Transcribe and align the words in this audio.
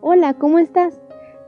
Hola, 0.00 0.34
¿cómo 0.34 0.58
estás? 0.58 1.00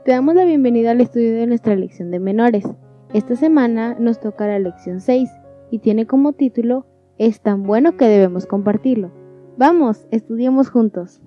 Te 0.03 0.11
damos 0.11 0.35
la 0.35 0.45
bienvenida 0.45 0.91
al 0.91 1.01
estudio 1.01 1.33
de 1.33 1.47
nuestra 1.47 1.75
lección 1.75 2.11
de 2.11 2.19
menores. 2.19 2.65
Esta 3.13 3.35
semana 3.35 3.95
nos 3.99 4.19
toca 4.19 4.47
la 4.47 4.59
lección 4.59 4.99
6 4.99 5.29
y 5.71 5.79
tiene 5.79 6.07
como 6.07 6.33
título 6.33 6.85
Es 7.17 7.41
tan 7.41 7.63
bueno 7.63 7.97
que 7.97 8.05
debemos 8.05 8.45
compartirlo. 8.45 9.11
Vamos, 9.57 10.07
estudiemos 10.11 10.69
juntos. 10.69 11.21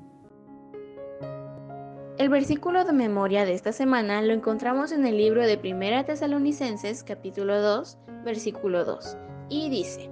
El 2.18 2.28
versículo 2.28 2.84
de 2.84 2.92
memoria 2.92 3.44
de 3.44 3.54
esta 3.54 3.72
semana 3.72 4.20
lo 4.22 4.32
encontramos 4.32 4.92
en 4.92 5.06
el 5.06 5.16
libro 5.16 5.46
de 5.46 5.56
Primera 5.56 6.04
Tesalonicenses 6.04 7.02
capítulo 7.02 7.60
2, 7.60 7.98
versículo 8.24 8.84
2, 8.84 9.16
y 9.48 9.70
dice, 9.70 10.10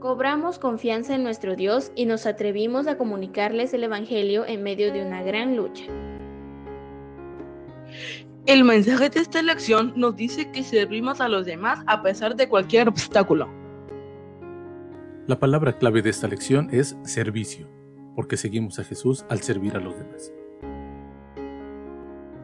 Cobramos 0.00 0.58
confianza 0.58 1.14
en 1.14 1.22
nuestro 1.22 1.56
Dios 1.56 1.90
y 1.94 2.06
nos 2.06 2.26
atrevimos 2.26 2.86
a 2.88 2.98
comunicarles 2.98 3.72
el 3.72 3.84
Evangelio 3.84 4.44
en 4.46 4.62
medio 4.62 4.92
de 4.92 5.02
una 5.02 5.22
gran 5.22 5.56
lucha. 5.56 5.84
El 8.46 8.64
mensaje 8.64 9.08
de 9.08 9.20
esta 9.20 9.42
lección 9.42 9.94
nos 9.96 10.16
dice 10.16 10.50
que 10.50 10.62
servimos 10.62 11.20
a 11.20 11.28
los 11.28 11.46
demás 11.46 11.80
a 11.86 12.02
pesar 12.02 12.36
de 12.36 12.48
cualquier 12.48 12.88
obstáculo. 12.88 13.48
La 15.26 15.38
palabra 15.38 15.78
clave 15.78 16.02
de 16.02 16.10
esta 16.10 16.28
lección 16.28 16.68
es 16.70 16.96
servicio, 17.04 17.66
porque 18.14 18.36
seguimos 18.36 18.78
a 18.78 18.84
Jesús 18.84 19.24
al 19.30 19.40
servir 19.40 19.74
a 19.76 19.80
los 19.80 19.96
demás. 19.96 20.32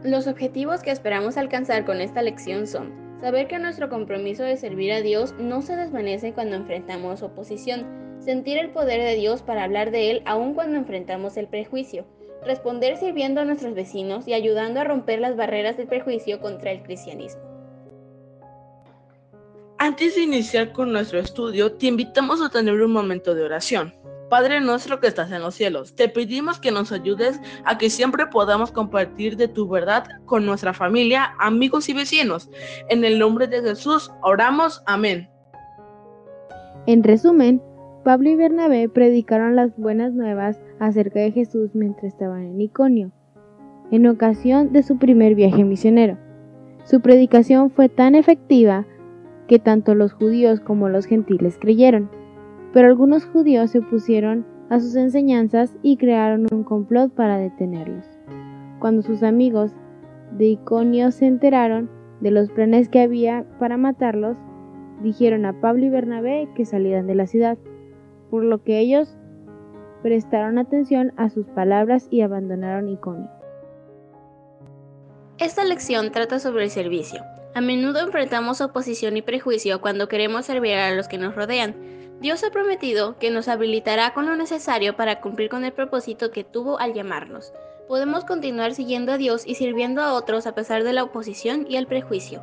Los 0.03 0.27
objetivos 0.27 0.81
que 0.81 0.91
esperamos 0.91 1.37
alcanzar 1.37 1.85
con 1.85 2.01
esta 2.01 2.23
lección 2.23 2.67
son 2.67 2.91
saber 3.21 3.49
que 3.49 3.59
nuestro 3.59 3.91
compromiso 3.91 4.43
de 4.43 4.57
servir 4.57 4.93
a 4.93 5.03
Dios 5.03 5.35
no 5.39 5.61
se 5.61 5.77
desvanece 5.77 6.33
cuando 6.33 6.57
enfrentamos 6.57 7.23
oposición, 7.23 7.85
sentir 8.19 8.57
el 8.57 8.71
poder 8.71 9.03
de 9.03 9.17
Dios 9.17 9.43
para 9.43 9.65
hablar 9.65 9.91
de 9.91 10.11
Él 10.11 10.23
aun 10.25 10.55
cuando 10.55 10.79
enfrentamos 10.79 11.37
el 11.37 11.49
prejuicio, 11.49 12.07
responder 12.45 12.97
sirviendo 12.97 13.41
a 13.41 13.45
nuestros 13.45 13.75
vecinos 13.75 14.27
y 14.27 14.35
ayudando 14.35 14.81
a 14.81 14.85
romper 14.85 15.21
las 15.21 15.37
barreras 15.37 15.77
del 15.77 15.89
prejuicio 15.89 16.41
contra 16.41 16.73
el 16.73 16.83
cristianismo. 16.83 17.43
Antes 19.79 20.15
de 20.15 20.23
iniciar 20.23 20.73
con 20.73 20.93
nuestro 20.93 21.19
estudio, 21.19 21.73
te 21.73 21.87
invitamos 21.87 22.43
a 22.43 22.51
tener 22.51 22.83
un 22.83 22.93
momento 22.93 23.35
de 23.35 23.45
oración. 23.45 23.95
Padre 24.29 24.61
nuestro 24.61 25.01
que 25.01 25.09
estás 25.09 25.33
en 25.33 25.43
los 25.43 25.55
cielos, 25.55 25.95
te 25.97 26.09
pedimos 26.09 26.61
que 26.61 26.71
nos 26.71 26.93
ayudes 26.93 27.41
a 27.65 27.79
que 27.79 27.91
siempre 27.91 28.27
podamos 28.27 28.71
compartir 28.71 29.37
de 29.37 29.49
tu 29.49 29.69
verdad 29.69 30.05
con 30.27 30.47
nuestra 30.47 30.73
familia, 30.73 31.35
amigos 31.41 31.89
y 31.89 31.95
vecinos. 31.95 32.49
En 32.89 33.05
el 33.05 33.19
nombre 33.19 33.49
de 33.49 33.61
Jesús 33.63 34.13
oramos. 34.23 34.83
Amén. 34.87 35.29
En 36.87 37.03
resumen, 37.03 37.61
Pablo 38.05 38.31
y 38.31 38.35
Bernabé 38.35 38.89
predicaron 38.89 39.57
las 39.57 39.77
buenas 39.77 40.15
nuevas 40.15 40.59
acerca 40.79 41.21
de 41.21 41.33
Jesús 41.33 41.75
mientras 41.75 42.15
estaban 42.15 42.45
en 42.45 42.61
Iconio, 42.61 43.13
en 43.91 44.07
ocasión 44.07 44.73
de 44.73 44.83
su 44.83 44.97
primer 44.97 45.35
viaje 45.35 45.65
misionero. 45.65 46.17
Su 46.85 47.03
predicación 47.03 47.71
fue 47.71 47.91
tan 47.91 48.15
efectiva 48.15 48.87
que 49.49 49.59
tanto 49.59 49.95
los 49.95 50.15
judíos 50.15 50.61
como 50.61 50.89
los 50.89 51.05
gentiles 51.05 51.59
creyeron, 51.61 52.09
pero 52.73 52.89
algunos 52.89 53.27
judíos 53.27 53.73
se 53.73 53.81
opusieron 53.81 54.47
a 54.71 54.81
sus 54.81 54.97
enseñanzas 54.97 55.77
y 55.83 55.99
crearon 55.99 56.47
un 56.51 56.65
complot 56.65 57.13
para 57.13 57.37
detenerlos. 57.37 58.07
Cuando 58.79 59.03
sus 59.03 59.23
amigos 59.23 59.75
de 60.39 60.47
Iconio 60.47 61.11
se 61.11 61.27
enteraron 61.27 61.91
de 62.23 62.31
los 62.31 62.49
planes 62.49 62.89
que 62.89 63.01
había 63.01 63.45
para 63.59 63.77
matarlos, 63.77 64.39
dijeron 65.03 65.45
a 65.45 65.61
Pablo 65.61 65.85
y 65.85 65.91
Bernabé 65.91 66.49
que 66.55 66.65
salieran 66.65 67.07
de 67.07 67.15
la 67.15 67.27
ciudad 67.27 67.59
por 68.31 68.45
lo 68.45 68.63
que 68.63 68.79
ellos 68.79 69.17
prestaron 70.03 70.59
atención 70.59 71.13
a 71.17 71.29
sus 71.29 71.47
palabras 71.49 72.09
y 72.11 72.23
abandonaron 72.23 72.89
Iconio. 72.89 73.31
Esta 75.39 75.65
lección 75.65 76.13
trata 76.13 76.39
sobre 76.39 76.65
el 76.65 76.71
servicio. 76.71 77.23
A 77.55 77.61
menudo 77.61 78.01
enfrentamos 78.01 78.61
oposición 78.61 79.17
y 79.17 79.23
prejuicio 79.23 79.81
cuando 79.81 80.09
queremos 80.09 80.47
servir 80.47 80.75
a 80.75 80.95
los 80.95 81.09
que 81.09 81.19
nos 81.19 81.35
rodean. 81.35 81.75
Dios 82.21 82.45
ha 82.45 82.51
prometido 82.51 83.19
que 83.19 83.31
nos 83.31 83.49
habilitará 83.49 84.13
con 84.13 84.27
lo 84.27 84.37
necesario 84.37 84.97
para 84.97 85.21
cumplir 85.21 85.49
con 85.49 85.65
el 85.65 85.73
propósito 85.73 86.31
que 86.31 86.45
tuvo 86.45 86.79
al 86.79 86.93
llamarnos. 86.93 87.53
Podemos 87.89 88.25
continuar 88.25 88.75
siguiendo 88.75 89.13
a 89.13 89.17
Dios 89.17 89.47
y 89.47 89.57
sirviendo 89.57 90.03
a 90.03 90.13
otros 90.13 90.47
a 90.47 90.55
pesar 90.55 90.85
de 90.85 90.93
la 90.93 91.03
oposición 91.03 91.67
y 91.69 91.77
el 91.77 91.87
prejuicio. 91.87 92.43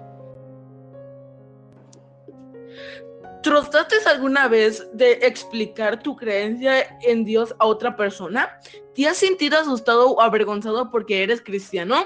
¿Trataste 3.43 3.95
alguna 4.07 4.47
vez 4.47 4.87
de 4.93 5.13
explicar 5.21 6.01
tu 6.01 6.15
creencia 6.15 6.97
en 7.01 7.23
Dios 7.23 7.55
a 7.59 7.65
otra 7.65 7.95
persona? 7.95 8.59
¿Te 8.95 9.07
has 9.07 9.17
sentido 9.17 9.59
asustado 9.59 10.11
o 10.11 10.21
avergonzado 10.21 10.89
porque 10.89 11.23
eres 11.23 11.41
cristiano? 11.41 12.05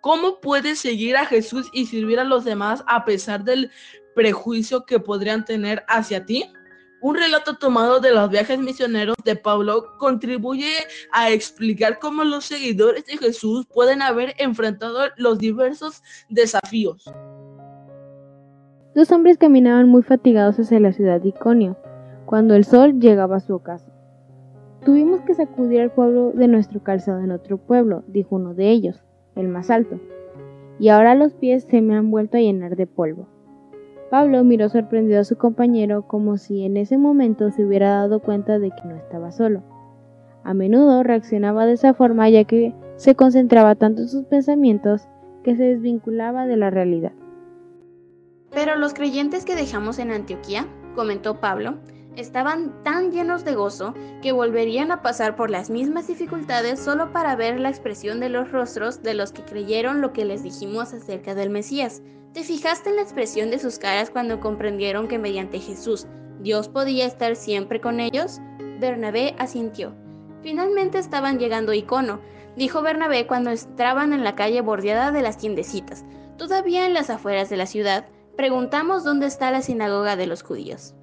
¿Cómo 0.00 0.40
puedes 0.40 0.80
seguir 0.80 1.16
a 1.16 1.26
Jesús 1.26 1.68
y 1.72 1.86
servir 1.86 2.18
a 2.18 2.24
los 2.24 2.44
demás 2.44 2.82
a 2.86 3.04
pesar 3.04 3.44
del 3.44 3.70
prejuicio 4.14 4.86
que 4.86 4.98
podrían 4.98 5.44
tener 5.44 5.84
hacia 5.86 6.24
ti? 6.24 6.50
Un 7.02 7.16
relato 7.16 7.56
tomado 7.56 8.00
de 8.00 8.12
los 8.12 8.28
viajes 8.30 8.58
misioneros 8.58 9.16
de 9.24 9.36
Pablo 9.36 9.96
contribuye 9.98 10.72
a 11.12 11.30
explicar 11.30 11.98
cómo 11.98 12.24
los 12.24 12.44
seguidores 12.46 13.06
de 13.06 13.18
Jesús 13.18 13.66
pueden 13.72 14.02
haber 14.02 14.34
enfrentado 14.38 15.08
los 15.16 15.38
diversos 15.38 16.02
desafíos. 16.28 17.04
Dos 18.92 19.12
hombres 19.12 19.38
caminaban 19.38 19.88
muy 19.88 20.02
fatigados 20.02 20.58
hacia 20.58 20.80
la 20.80 20.92
ciudad 20.92 21.20
de 21.20 21.28
Iconio, 21.28 21.76
cuando 22.26 22.56
el 22.56 22.64
sol 22.64 22.98
llegaba 22.98 23.36
a 23.36 23.40
su 23.40 23.54
ocaso. 23.54 23.92
Tuvimos 24.84 25.20
que 25.20 25.34
sacudir 25.34 25.80
al 25.80 25.92
pueblo 25.92 26.32
de 26.32 26.48
nuestro 26.48 26.82
calzado 26.82 27.20
en 27.20 27.30
otro 27.30 27.56
pueblo, 27.56 28.02
dijo 28.08 28.34
uno 28.34 28.52
de 28.54 28.70
ellos, 28.70 29.04
el 29.36 29.46
más 29.46 29.70
alto, 29.70 30.00
y 30.80 30.88
ahora 30.88 31.14
los 31.14 31.34
pies 31.34 31.64
se 31.70 31.80
me 31.82 31.94
han 31.94 32.10
vuelto 32.10 32.36
a 32.36 32.40
llenar 32.40 32.74
de 32.74 32.88
polvo. 32.88 33.28
Pablo 34.10 34.42
miró 34.42 34.68
sorprendido 34.68 35.20
a 35.20 35.24
su 35.24 35.36
compañero 35.36 36.08
como 36.08 36.36
si 36.36 36.64
en 36.64 36.76
ese 36.76 36.98
momento 36.98 37.52
se 37.52 37.64
hubiera 37.64 37.90
dado 37.90 38.18
cuenta 38.20 38.58
de 38.58 38.70
que 38.70 38.88
no 38.88 38.96
estaba 38.96 39.30
solo. 39.30 39.62
A 40.42 40.52
menudo 40.52 41.04
reaccionaba 41.04 41.64
de 41.64 41.74
esa 41.74 41.94
forma 41.94 42.28
ya 42.28 42.42
que 42.42 42.74
se 42.96 43.14
concentraba 43.14 43.76
tanto 43.76 44.02
en 44.02 44.08
sus 44.08 44.24
pensamientos 44.24 45.06
que 45.44 45.54
se 45.54 45.62
desvinculaba 45.62 46.46
de 46.46 46.56
la 46.56 46.70
realidad. 46.70 47.12
Pero 48.50 48.76
los 48.76 48.94
creyentes 48.94 49.44
que 49.44 49.56
dejamos 49.56 49.98
en 49.98 50.10
Antioquía, 50.10 50.66
comentó 50.94 51.40
Pablo, 51.40 51.78
estaban 52.16 52.82
tan 52.82 53.12
llenos 53.12 53.44
de 53.44 53.54
gozo 53.54 53.94
que 54.22 54.32
volverían 54.32 54.90
a 54.90 55.02
pasar 55.02 55.36
por 55.36 55.50
las 55.50 55.70
mismas 55.70 56.08
dificultades 56.08 56.80
solo 56.80 57.12
para 57.12 57.36
ver 57.36 57.60
la 57.60 57.68
expresión 57.68 58.20
de 58.20 58.28
los 58.28 58.50
rostros 58.50 59.02
de 59.02 59.14
los 59.14 59.32
que 59.32 59.44
creyeron 59.44 60.00
lo 60.00 60.12
que 60.12 60.24
les 60.24 60.42
dijimos 60.42 60.92
acerca 60.92 61.34
del 61.34 61.50
Mesías. 61.50 62.02
¿Te 62.32 62.42
fijaste 62.42 62.90
en 62.90 62.96
la 62.96 63.02
expresión 63.02 63.50
de 63.50 63.58
sus 63.58 63.78
caras 63.78 64.10
cuando 64.10 64.40
comprendieron 64.40 65.08
que 65.08 65.18
mediante 65.18 65.58
Jesús 65.58 66.06
Dios 66.40 66.68
podía 66.68 67.06
estar 67.06 67.36
siempre 67.36 67.80
con 67.80 68.00
ellos? 68.00 68.40
Bernabé 68.78 69.34
asintió. 69.38 69.94
Finalmente 70.42 70.98
estaban 70.98 71.38
llegando 71.38 71.74
Icono, 71.74 72.20
dijo 72.56 72.82
Bernabé 72.82 73.26
cuando 73.26 73.50
entraban 73.50 74.12
en 74.12 74.24
la 74.24 74.34
calle 74.34 74.60
bordeada 74.62 75.12
de 75.12 75.22
las 75.22 75.36
tiendecitas, 75.36 76.04
todavía 76.38 76.86
en 76.86 76.94
las 76.94 77.10
afueras 77.10 77.50
de 77.50 77.56
la 77.56 77.66
ciudad, 77.66 78.06
preguntamos 78.40 79.04
dónde 79.04 79.26
está 79.26 79.50
la 79.50 79.60
sinagoga 79.60 80.16
de 80.16 80.26
los 80.26 80.42
judíos. 80.42 80.94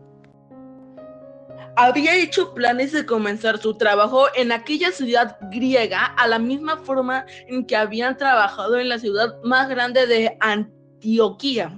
Había 1.75 2.16
hecho 2.16 2.56
planes 2.56 2.92
de 2.94 3.06
comenzar 3.06 3.59
su 3.59 3.78
trabajo 3.78 4.25
en 4.34 4.52
aquella 4.52 4.92
ciudad 4.92 5.38
griega 5.52 6.03
a 6.03 6.28
la 6.28 6.40
misma 6.40 6.78
forma 6.78 7.28
en 7.47 7.68
que 7.68 7.76
habían 7.76 8.18
trabajado 8.18 8.80
en 8.80 8.90
la 8.90 8.97
ciudad 8.97 9.36
más 9.44 9.70
grande 9.70 10.08
de 10.08 10.36
Antioquía 10.40 11.78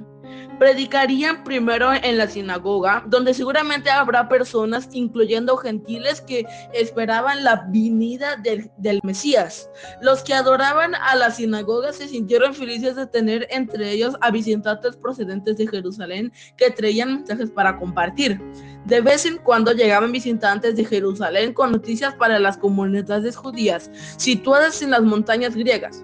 predicarían 0.59 1.43
primero 1.43 1.91
en 1.93 2.17
la 2.17 2.27
sinagoga, 2.27 3.03
donde 3.07 3.33
seguramente 3.33 3.89
habrá 3.89 4.27
personas, 4.27 4.89
incluyendo 4.91 5.57
gentiles, 5.57 6.21
que 6.21 6.45
esperaban 6.73 7.43
la 7.43 7.67
venida 7.69 8.35
del, 8.35 8.69
Mesías. 9.03 9.69
Los 10.01 10.23
que 10.23 10.33
adoraban 10.33 10.93
a 10.93 11.15
la 11.15 11.31
sinagoga 11.31 11.93
se 11.93 12.07
sintieron 12.07 12.53
felices 12.53 12.95
de 12.95 13.07
tener 13.07 13.47
entre 13.49 13.91
ellos 13.91 14.15
a 14.19 14.29
visitantes 14.29 14.97
procedentes 14.97 15.57
de 15.57 15.67
Jerusalén 15.67 16.33
que 16.57 16.69
traían 16.69 17.15
mensajes 17.15 17.49
para 17.49 17.77
compartir. 17.77 18.41
De 18.85 19.01
vez 19.01 19.25
en 19.25 19.37
cuando 19.37 19.71
llegaban 19.71 20.11
visitantes 20.11 20.75
de 20.75 20.85
Jerusalén 20.85 21.53
con 21.53 21.71
noticias 21.71 22.13
para 22.15 22.39
las 22.39 22.57
comunidades 22.57 23.35
judías 23.35 23.89
situadas 24.17 24.81
en 24.81 24.91
las 24.91 25.01
montañas 25.01 25.55
griegas 25.55 26.03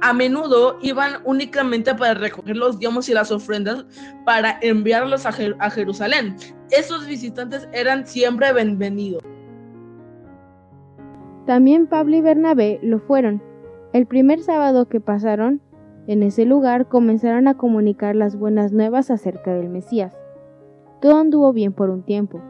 a 0.00 0.12
menudo 0.12 0.78
iban 0.80 1.14
únicamente 1.24 1.94
para 1.94 2.14
recoger 2.14 2.56
los 2.56 2.78
diamos 2.78 3.08
y 3.08 3.14
las 3.14 3.30
ofrendas 3.30 3.84
para 4.24 4.58
enviarlos 4.62 5.26
a, 5.26 5.32
Jerusalén. 5.70 6.36
Esos 6.70 7.06
visitantes 7.06 7.68
eran 7.72 8.06
siempre 8.06 8.52
bienvenidos. 8.52 9.22
También 11.46 11.86
Pablo 11.86 12.16
y 12.16 12.20
Bernabé 12.20 12.78
lo 12.82 13.00
fueron. 13.00 13.42
El 13.92 14.06
primer 14.06 14.40
sábado 14.40 14.88
que 14.88 15.00
pasaron 15.00 15.60
en 16.06 16.22
ese 16.22 16.44
lugar 16.44 16.88
comenzaron 16.88 17.48
a 17.48 17.56
comunicar 17.56 18.16
las 18.16 18.36
buenas 18.36 18.72
nuevas 18.72 19.10
acerca 19.10 19.52
del 19.52 19.68
Mesías. 19.68 20.16
Todo 21.00 21.16
anduvo 21.16 21.52
bien 21.52 21.72
por 21.72 21.90
un 21.90 22.02
tiempo. 22.02 22.40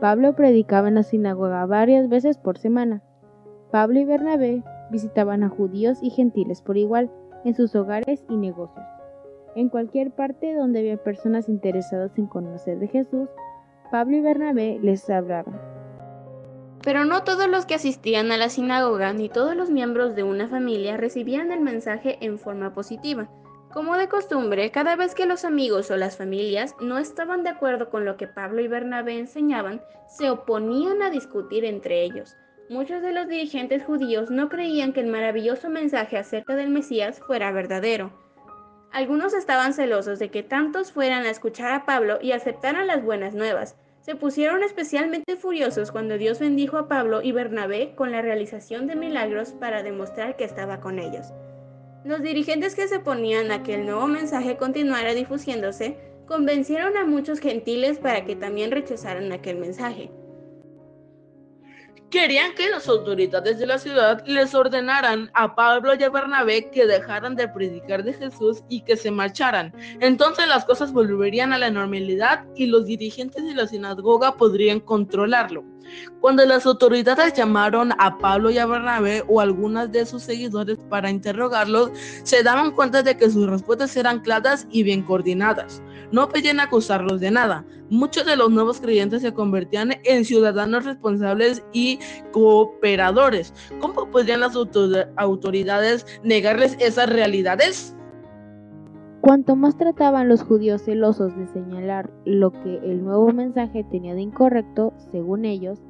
Pablo 0.00 0.34
predicaba 0.34 0.88
en 0.88 0.94
la 0.94 1.02
sinagoga 1.02 1.66
varias 1.66 2.08
veces 2.08 2.38
por 2.38 2.58
semana. 2.58 3.02
Pablo 3.70 4.00
y 4.00 4.04
Bernabé 4.04 4.64
visitaban 4.90 5.42
a 5.42 5.48
judíos 5.48 5.98
y 6.02 6.10
gentiles 6.10 6.62
por 6.62 6.76
igual, 6.76 7.10
en 7.44 7.54
sus 7.54 7.74
hogares 7.74 8.24
y 8.28 8.36
negocios. 8.36 8.84
En 9.56 9.68
cualquier 9.68 10.10
parte 10.10 10.54
donde 10.54 10.80
había 10.80 11.02
personas 11.02 11.48
interesadas 11.48 12.16
en 12.18 12.26
conocer 12.26 12.78
de 12.78 12.88
Jesús, 12.88 13.28
Pablo 13.90 14.16
y 14.16 14.20
Bernabé 14.20 14.78
les 14.82 15.08
hablaban. 15.10 15.60
Pero 16.82 17.04
no 17.04 17.24
todos 17.24 17.48
los 17.48 17.66
que 17.66 17.74
asistían 17.74 18.32
a 18.32 18.36
la 18.36 18.48
sinagoga 18.48 19.12
ni 19.12 19.28
todos 19.28 19.54
los 19.54 19.70
miembros 19.70 20.14
de 20.14 20.22
una 20.22 20.48
familia 20.48 20.96
recibían 20.96 21.52
el 21.52 21.60
mensaje 21.60 22.18
en 22.20 22.38
forma 22.38 22.72
positiva. 22.72 23.28
Como 23.72 23.96
de 23.96 24.08
costumbre, 24.08 24.70
cada 24.70 24.96
vez 24.96 25.14
que 25.14 25.26
los 25.26 25.44
amigos 25.44 25.90
o 25.90 25.96
las 25.96 26.16
familias 26.16 26.74
no 26.80 26.98
estaban 26.98 27.42
de 27.42 27.50
acuerdo 27.50 27.90
con 27.90 28.04
lo 28.04 28.16
que 28.16 28.26
Pablo 28.26 28.62
y 28.62 28.68
Bernabé 28.68 29.18
enseñaban, 29.18 29.82
se 30.08 30.30
oponían 30.30 31.02
a 31.02 31.10
discutir 31.10 31.64
entre 31.64 32.02
ellos. 32.02 32.36
Muchos 32.70 33.02
de 33.02 33.12
los 33.12 33.26
dirigentes 33.26 33.82
judíos 33.82 34.30
no 34.30 34.48
creían 34.48 34.92
que 34.92 35.00
el 35.00 35.08
maravilloso 35.08 35.68
mensaje 35.68 36.16
acerca 36.16 36.54
del 36.54 36.70
Mesías 36.70 37.18
fuera 37.18 37.50
verdadero. 37.50 38.12
Algunos 38.92 39.34
estaban 39.34 39.74
celosos 39.74 40.20
de 40.20 40.30
que 40.30 40.44
tantos 40.44 40.92
fueran 40.92 41.24
a 41.24 41.30
escuchar 41.30 41.72
a 41.72 41.84
Pablo 41.84 42.20
y 42.22 42.30
aceptaran 42.30 42.86
las 42.86 43.02
buenas 43.02 43.34
nuevas. 43.34 43.74
Se 44.02 44.14
pusieron 44.14 44.62
especialmente 44.62 45.34
furiosos 45.34 45.90
cuando 45.90 46.16
Dios 46.16 46.38
bendijo 46.38 46.78
a 46.78 46.86
Pablo 46.86 47.22
y 47.22 47.32
Bernabé 47.32 47.96
con 47.96 48.12
la 48.12 48.22
realización 48.22 48.86
de 48.86 48.94
milagros 48.94 49.50
para 49.50 49.82
demostrar 49.82 50.36
que 50.36 50.44
estaba 50.44 50.78
con 50.78 51.00
ellos. 51.00 51.32
Los 52.04 52.22
dirigentes 52.22 52.76
que 52.76 52.86
se 52.86 52.98
oponían 52.98 53.50
a 53.50 53.64
que 53.64 53.74
el 53.74 53.84
nuevo 53.84 54.06
mensaje 54.06 54.56
continuara 54.56 55.12
difusiéndose 55.14 55.98
convencieron 56.28 56.96
a 56.96 57.04
muchos 57.04 57.40
gentiles 57.40 57.98
para 57.98 58.24
que 58.24 58.36
también 58.36 58.70
rechazaran 58.70 59.32
aquel 59.32 59.58
mensaje. 59.58 60.12
Querían 62.10 62.54
que 62.56 62.68
las 62.68 62.88
autoridades 62.88 63.60
de 63.60 63.66
la 63.66 63.78
ciudad 63.78 64.24
les 64.26 64.52
ordenaran 64.52 65.30
a 65.32 65.54
Pablo 65.54 65.94
y 65.94 66.02
a 66.02 66.10
Bernabé 66.10 66.68
que 66.70 66.84
dejaran 66.84 67.36
de 67.36 67.46
predicar 67.46 68.02
de 68.02 68.14
Jesús 68.14 68.64
y 68.68 68.80
que 68.82 68.96
se 68.96 69.12
marcharan. 69.12 69.72
Entonces 70.00 70.48
las 70.48 70.64
cosas 70.64 70.92
volverían 70.92 71.52
a 71.52 71.58
la 71.58 71.70
normalidad 71.70 72.44
y 72.56 72.66
los 72.66 72.86
dirigentes 72.86 73.44
de 73.44 73.54
la 73.54 73.68
sinagoga 73.68 74.36
podrían 74.36 74.80
controlarlo. 74.80 75.64
Cuando 76.20 76.44
las 76.44 76.66
autoridades 76.66 77.32
llamaron 77.34 77.92
a 77.98 78.18
Pablo 78.18 78.50
y 78.50 78.58
a 78.58 78.66
Bernabé 78.66 79.24
o 79.28 79.40
algunas 79.40 79.90
de 79.90 80.06
sus 80.06 80.22
seguidores 80.22 80.78
para 80.88 81.10
interrogarlos, 81.10 81.90
se 82.22 82.42
daban 82.42 82.72
cuenta 82.72 83.02
de 83.02 83.16
que 83.16 83.30
sus 83.30 83.48
respuestas 83.48 83.96
eran 83.96 84.20
claras 84.20 84.66
y 84.70 84.82
bien 84.82 85.02
coordinadas. 85.02 85.82
No 86.12 86.28
pedían 86.28 86.60
acusarlos 86.60 87.20
de 87.20 87.30
nada. 87.30 87.64
Muchos 87.88 88.26
de 88.26 88.36
los 88.36 88.50
nuevos 88.50 88.80
creyentes 88.80 89.22
se 89.22 89.34
convertían 89.34 89.98
en 90.04 90.24
ciudadanos 90.24 90.84
responsables 90.84 91.62
y 91.72 91.98
cooperadores. 92.32 93.52
¿Cómo 93.80 94.10
podrían 94.10 94.40
las 94.40 94.54
autoridades 94.54 96.06
negarles 96.22 96.76
esas 96.78 97.08
realidades? 97.08 97.94
Cuanto 99.20 99.54
más 99.54 99.76
trataban 99.76 100.28
los 100.28 100.42
judíos 100.42 100.82
celosos 100.82 101.36
de 101.36 101.46
señalar 101.46 102.10
lo 102.24 102.52
que 102.52 102.78
el 102.78 103.04
nuevo 103.04 103.32
mensaje 103.32 103.84
tenía 103.84 104.14
de 104.14 104.22
incorrecto, 104.22 104.94
según 105.12 105.44
ellos, 105.44 105.82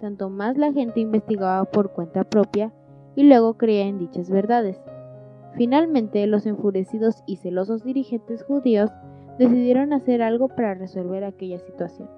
tanto 0.00 0.30
más 0.30 0.56
la 0.56 0.72
gente 0.72 1.00
investigaba 1.00 1.64
por 1.66 1.92
cuenta 1.92 2.24
propia 2.24 2.72
y 3.14 3.24
luego 3.24 3.58
creía 3.58 3.86
en 3.86 3.98
dichas 3.98 4.30
verdades. 4.30 4.80
Finalmente, 5.54 6.26
los 6.26 6.46
enfurecidos 6.46 7.22
y 7.26 7.36
celosos 7.36 7.84
dirigentes 7.84 8.42
judíos 8.44 8.90
decidieron 9.38 9.92
hacer 9.92 10.22
algo 10.22 10.48
para 10.48 10.74
resolver 10.74 11.24
aquella 11.24 11.58
situación. 11.58 12.08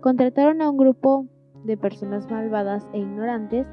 Contrataron 0.00 0.62
a 0.62 0.70
un 0.70 0.78
grupo 0.78 1.26
de 1.64 1.76
personas 1.76 2.30
malvadas 2.30 2.88
e 2.92 2.98
ignorantes 2.98 3.66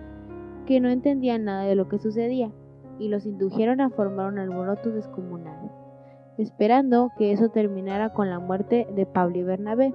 que 0.66 0.80
no 0.80 0.90
entendían 0.90 1.46
nada 1.46 1.64
de 1.64 1.76
lo 1.76 1.88
que 1.88 2.00
sucedía 2.00 2.52
y 3.00 3.08
los 3.08 3.26
indujeron 3.26 3.82
a 3.82 3.90
formar 3.90 4.32
un 4.32 4.40
alboroto 4.40 4.92
descomunal, 4.92 5.59
esperando 6.40 7.12
que 7.18 7.34
eso 7.34 7.50
terminara 7.50 8.14
con 8.14 8.30
la 8.30 8.40
muerte 8.40 8.88
de 8.96 9.06
Pablo 9.06 9.38
y 9.38 9.44
Bernabé. 9.44 9.94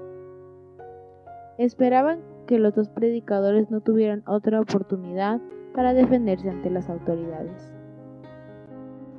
Esperaban 1.56 2.20
que 2.46 2.58
los 2.58 2.74
dos 2.74 2.90
predicadores 2.90 3.70
no 3.70 3.80
tuvieran 3.80 4.22
otra 4.26 4.60
oportunidad 4.60 5.40
para 5.74 5.94
defenderse 5.94 6.50
ante 6.50 6.68
las 6.68 6.90
autoridades. 6.90 7.72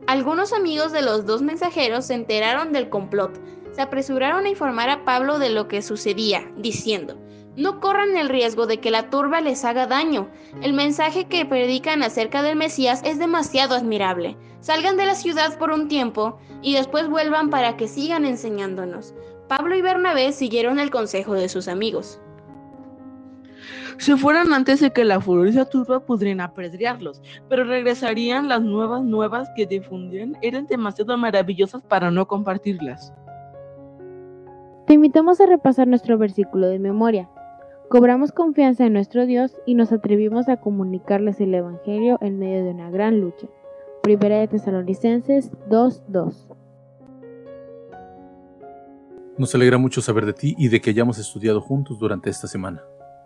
Algunos 0.06 0.54
amigos 0.54 0.92
de 0.92 1.01
los 1.01 1.25
dos 1.25 1.42
mensajeros 1.42 2.06
se 2.06 2.13
enteraron 2.13 2.72
del 2.72 2.89
complot. 2.89 3.31
Se 3.71 3.81
apresuraron 3.81 4.45
a 4.45 4.50
informar 4.50 4.89
a 4.89 5.04
Pablo 5.04 5.39
de 5.39 5.50
lo 5.50 5.68
que 5.68 5.81
sucedía, 5.81 6.44
diciendo, 6.57 7.18
no 7.57 7.80
corran 7.80 8.18
el 8.18 8.30
riesgo 8.30 8.68
de 8.68 8.80
que 8.80 8.92
la 8.92 9.10
turba 9.10 9.42
les 9.42 9.66
haga 9.66 9.88
daño. 9.88 10.30
El 10.62 10.74
mensaje 10.74 11.25
que 11.25 11.45
predican 11.45 12.04
acerca 12.04 12.44
del 12.44 12.57
Mesías 12.57 13.01
es 13.04 13.18
demasiado 13.18 13.75
admirable. 13.75 14.38
Salgan 14.65 14.97
de 14.97 15.06
la 15.06 15.13
ciudad 15.13 15.59
por 15.59 15.69
un 15.69 15.88
tiempo 15.88 16.39
y 16.63 16.73
después 16.73 17.07
vuelvan 17.07 17.51
para 17.51 17.77
que 17.77 17.88
sigan 17.88 18.25
enseñándonos. 18.25 19.13
Pablo 19.47 19.75
y 19.75 19.83
Bernabé 19.83 20.31
siguieron 20.31 20.79
el 20.79 20.89
consejo 20.89 21.35
de 21.35 21.50
sus 21.50 21.67
amigos. 21.67 22.19
Si 24.00 24.15
fueran 24.15 24.53
antes 24.53 24.79
de 24.79 24.89
que 24.89 25.06
la 25.06 25.21
furiosa 25.21 25.65
turba 25.65 26.00
podrían 26.00 26.41
apedrearlos, 26.41 27.21
pero 27.47 27.63
regresarían 27.63 28.50
las 28.50 28.63
nuevas 28.63 29.03
nuevas 29.03 29.47
que 29.56 29.67
difundían 29.67 30.35
eran 30.41 30.65
demasiado 30.65 31.15
maravillosas 31.15 31.83
para 31.83 32.09
no 32.09 32.27
compartirlas. 32.27 33.13
Te 34.88 34.95
invitamos 34.95 35.39
a 35.41 35.45
repasar 35.45 35.88
nuestro 35.88 36.18
versículo 36.18 36.69
de 36.69 36.79
memoria. 36.79 37.29
Cobramos 37.88 38.31
confianza 38.31 38.88
en 38.88 38.94
nuestro 38.94 39.27
Dios 39.27 39.56
y 39.68 39.75
nos 39.75 39.91
atrevimos 39.91 40.50
a 40.50 40.57
comunicarles 40.57 41.39
el 41.39 41.53
Evangelio 41.53 42.18
en 42.19 42.39
medio 42.39 42.63
de 42.63 42.71
una 42.71 42.89
gran 42.89 43.21
lucha. 43.21 43.45
Primera 44.06 44.38
de 44.38 44.48
Tesalonicenses 44.48 45.52
2.2 45.68 46.56
Nos 49.40 49.56
alegra 49.56 49.80
mucho 49.80 50.00
saber 50.00 50.28
de 50.28 50.34
ti 50.34 50.54
y 50.60 50.68
de 50.68 50.80
que 50.80 50.92
hayamos 50.92 51.18
estudiado 51.18 51.60
juntos 51.60 51.98
durante 51.98 52.30
esta 52.30 52.46
semana. 52.46 52.84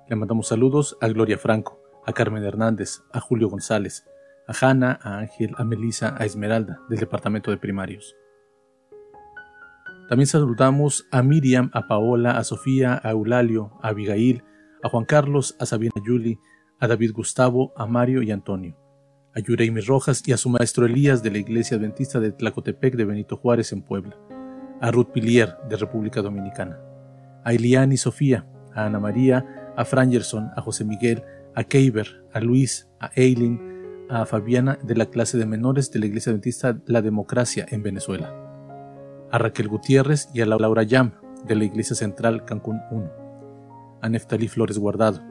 Le 0.08 0.16
mandamos 0.16 0.48
saludos 0.48 0.98
a 1.02 1.10
Gloria 1.10 1.38
Franco, 1.38 1.82
a 2.06 2.14
Carmen 2.14 2.46
Hernández, 2.46 3.02
a 3.12 3.20
Julio 3.20 3.50
González, 3.50 4.06
a 4.48 4.54
Hanna, 4.54 4.98
a 5.04 5.18
Ángel, 5.18 5.54
a 5.58 5.66
Melisa, 5.66 6.16
a 6.18 6.24
Esmeralda, 6.24 6.80
del 6.90 7.00
Departamento 7.00 7.52
de 7.52 7.58
Primarios. 7.58 8.16
También 10.08 10.28
saludamos 10.28 11.10
a 11.12 11.22
Miriam, 11.24 11.72
a 11.74 11.88
Paola, 11.88 12.38
a 12.38 12.46
Sofía, 12.46 13.02
a 13.04 13.12
Eulalio, 13.12 13.74
a 13.82 13.90
Abigail, 13.90 14.46
a 14.82 14.88
Juan 14.88 15.04
Carlos, 15.04 15.58
a 15.60 15.66
Sabina 15.66 15.92
Yuli, 16.02 16.40
a 16.80 16.88
David 16.88 17.12
Gustavo, 17.12 17.74
a 17.76 17.86
Mario 17.86 18.22
y 18.22 18.32
Antonio, 18.32 18.78
a 19.36 19.40
Yureimi 19.40 19.82
Rojas 19.82 20.24
y 20.26 20.32
a 20.32 20.38
su 20.38 20.50
maestro 20.50 20.86
Elías 20.86 21.24
de 21.24 21.32
la 21.32 21.38
Iglesia 21.38 21.78
Adventista 21.78 22.20
de 22.20 22.32
Tlacotepec 22.32 22.96
de 22.96 23.06
Benito 23.06 23.38
Juárez 23.38 23.72
en 23.72 23.82
Puebla, 23.82 24.18
a 24.82 24.92
Ruth 24.92 25.12
Pilier 25.12 25.56
de 25.70 25.76
República 25.76 26.22
Dominicana, 26.22 26.80
a 27.44 27.54
Eliani 27.54 27.98
Sofía, 27.98 28.48
a 28.74 28.86
Ana 28.86 29.00
María, 29.00 29.74
a 29.76 29.86
Frangerson, 29.86 30.52
a 30.56 30.62
José 30.62 30.86
Miguel, 30.86 31.24
a 31.56 31.64
Keiber, 31.64 32.24
a 32.34 32.40
Luis, 32.40 32.90
a 33.00 33.12
Eileen, 33.16 34.06
a 34.10 34.26
Fabiana 34.26 34.80
de 34.84 34.96
la 34.96 35.06
clase 35.08 35.38
de 35.38 35.46
menores 35.46 35.92
de 35.92 36.00
la 36.00 36.08
Iglesia 36.08 36.32
Adventista 36.32 36.80
La 36.86 37.02
Democracia 37.02 37.66
en 37.70 37.84
Venezuela, 37.84 38.34
a 39.32 39.38
Raquel 39.38 39.68
Gutiérrez 39.68 40.30
y 40.34 40.42
a 40.42 40.46
Laura 40.46 40.84
Yam 40.84 41.14
de 41.46 41.56
la 41.56 41.64
Iglesia 41.64 41.96
Central 41.96 42.46
Cancún 42.46 42.82
1 42.92 43.20
a 44.02 44.10
Neftalí 44.10 44.48
Flores 44.48 44.78
Guardado, 44.78 45.22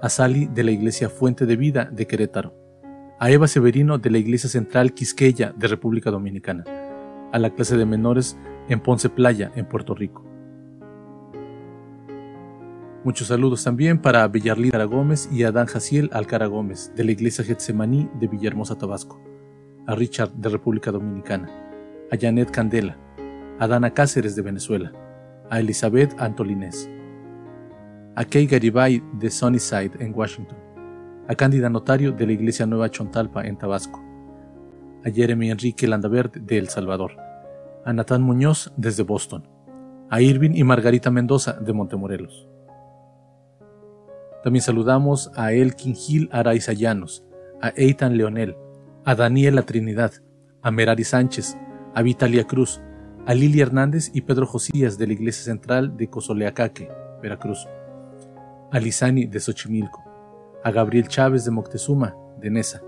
a 0.00 0.08
Sally 0.08 0.46
de 0.46 0.64
la 0.64 0.70
Iglesia 0.70 1.08
Fuente 1.08 1.46
de 1.46 1.56
Vida 1.56 1.84
de 1.90 2.06
Querétaro, 2.06 2.54
a 3.22 3.30
Eva 3.30 3.46
Severino 3.46 3.98
de 3.98 4.10
la 4.10 4.18
Iglesia 4.18 4.50
Central 4.50 4.94
Quisqueya 4.94 5.54
de 5.56 5.68
República 5.68 6.10
Dominicana, 6.10 6.64
a 7.30 7.38
la 7.38 7.50
clase 7.50 7.76
de 7.76 7.86
menores 7.86 8.36
en 8.68 8.80
Ponce 8.80 9.08
Playa, 9.10 9.52
en 9.54 9.64
Puerto 9.64 9.94
Rico. 9.94 10.26
Muchos 13.04 13.28
saludos 13.28 13.62
también 13.62 14.02
para 14.02 14.26
Villarlí 14.26 14.72
Cara 14.72 14.86
Gómez 14.86 15.28
y 15.30 15.44
a 15.44 15.52
Dan 15.52 15.68
Jaciel 15.68 16.10
Alcara 16.12 16.46
Gómez 16.46 16.90
de 16.96 17.04
la 17.04 17.12
Iglesia 17.12 17.44
Getsemaní 17.44 18.10
de 18.18 18.26
Villahermosa, 18.26 18.76
Tabasco, 18.76 19.22
a 19.86 19.94
Richard 19.94 20.32
de 20.32 20.48
República 20.48 20.90
Dominicana, 20.90 21.48
a 22.10 22.16
Janet 22.20 22.50
Candela, 22.50 22.98
a 23.60 23.68
Dana 23.68 23.94
Cáceres 23.94 24.34
de 24.34 24.42
Venezuela, 24.42 24.90
a 25.48 25.60
Elizabeth 25.60 26.12
Antolinés 26.18 26.90
a 28.16 28.24
Kay 28.24 28.46
Garibay 28.46 29.00
de 29.12 29.30
Sunnyside 29.30 29.92
en 30.00 30.12
Washington, 30.12 30.58
a 31.32 31.34
Cándida 31.34 31.70
Notario 31.70 32.12
de 32.12 32.26
la 32.26 32.32
Iglesia 32.32 32.66
Nueva 32.66 32.90
Chontalpa 32.90 33.46
en 33.46 33.56
Tabasco, 33.56 33.98
a 35.02 35.10
Jeremy 35.10 35.50
Enrique 35.50 35.88
Landaverde 35.88 36.40
de 36.40 36.58
El 36.58 36.68
Salvador, 36.68 37.12
a 37.86 37.92
Natán 37.94 38.20
Muñoz 38.20 38.70
desde 38.76 39.02
Boston, 39.02 39.48
a 40.10 40.20
Irving 40.20 40.50
y 40.54 40.62
Margarita 40.62 41.10
Mendoza 41.10 41.54
de 41.54 41.72
Montemorelos. 41.72 42.46
También 44.44 44.62
saludamos 44.62 45.30
a 45.34 45.54
Elkin 45.54 45.94
Gil 45.94 46.28
Araiza 46.32 46.74
Llanos, 46.74 47.24
a 47.62 47.72
Eitan 47.76 48.18
Leonel, 48.18 48.54
a 49.06 49.14
Daniela 49.14 49.62
Trinidad, 49.62 50.12
a 50.60 50.70
Merari 50.70 51.04
Sánchez, 51.04 51.56
a 51.94 52.02
Vitalia 52.02 52.44
Cruz, 52.44 52.82
a 53.24 53.32
Lili 53.32 53.62
Hernández 53.62 54.10
y 54.12 54.20
Pedro 54.20 54.46
Josías 54.46 54.98
de 54.98 55.06
la 55.06 55.14
Iglesia 55.14 55.44
Central 55.44 55.96
de 55.96 56.10
Cozoleacaque, 56.10 56.90
Veracruz. 57.22 57.66
A 58.70 58.78
Lizani 58.78 59.24
de 59.26 59.40
Xochimilco, 59.40 60.11
a 60.64 60.70
Gabriel 60.70 61.08
Chávez 61.08 61.44
de 61.44 61.50
Moctezuma, 61.50 62.16
de 62.38 62.50
Nesa, 62.50 62.82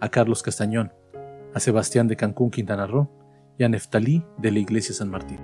a 0.00 0.08
Carlos 0.08 0.42
Castañón, 0.42 0.92
a 1.54 1.60
Sebastián 1.60 2.08
de 2.08 2.16
Cancún, 2.16 2.50
Quintana 2.50 2.86
Roo 2.86 3.10
y 3.58 3.64
a 3.64 3.68
Neftalí 3.68 4.24
de 4.38 4.50
la 4.50 4.58
Iglesia 4.58 4.94
San 4.94 5.10
Martín. 5.10 5.38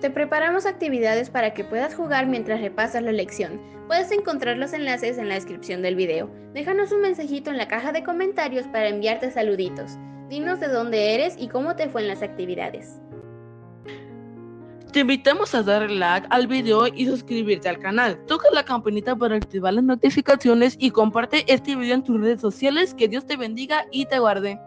Te 0.00 0.10
preparamos 0.10 0.66
actividades 0.66 1.30
para 1.30 1.54
que 1.54 1.64
puedas 1.64 1.94
jugar 1.94 2.26
mientras 2.26 2.60
repasas 2.60 3.02
la 3.02 3.12
lección. 3.12 3.60
Puedes 3.86 4.10
encontrar 4.10 4.56
los 4.56 4.72
enlaces 4.72 5.16
en 5.16 5.28
la 5.28 5.34
descripción 5.34 5.80
del 5.80 5.94
video. 5.94 6.28
Déjanos 6.54 6.92
un 6.92 7.02
mensajito 7.02 7.50
en 7.50 7.56
la 7.56 7.68
caja 7.68 7.92
de 7.92 8.02
comentarios 8.02 8.66
para 8.66 8.88
enviarte 8.88 9.30
saluditos. 9.30 9.98
Dinos 10.28 10.60
de 10.60 10.68
dónde 10.68 11.14
eres 11.14 11.36
y 11.38 11.48
cómo 11.48 11.76
te 11.76 11.88
fue 11.88 12.02
en 12.02 12.08
las 12.08 12.22
actividades. 12.22 13.01
Te 14.92 15.00
invitamos 15.00 15.54
a 15.54 15.62
darle 15.62 15.96
like 15.96 16.26
al 16.28 16.46
video 16.46 16.86
y 16.86 17.06
suscribirte 17.06 17.66
al 17.66 17.78
canal. 17.78 18.22
Toca 18.26 18.48
la 18.52 18.62
campanita 18.62 19.16
para 19.16 19.36
activar 19.36 19.72
las 19.72 19.84
notificaciones 19.84 20.76
y 20.78 20.90
comparte 20.90 21.50
este 21.50 21.74
video 21.76 21.94
en 21.94 22.04
tus 22.04 22.20
redes 22.20 22.42
sociales. 22.42 22.92
Que 22.92 23.08
Dios 23.08 23.26
te 23.26 23.38
bendiga 23.38 23.86
y 23.90 24.04
te 24.04 24.18
guarde. 24.18 24.60